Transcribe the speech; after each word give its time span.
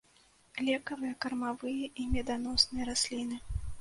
Лекавыя, 0.69 1.13
кармавыя 1.25 1.85
і 2.05 2.07
меданосныя 2.15 2.83
расліны. 2.93 3.37